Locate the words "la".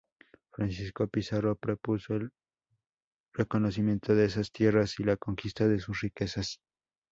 5.03-5.15